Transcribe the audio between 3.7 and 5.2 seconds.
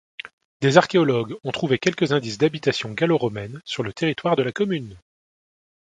le territoire de la commune.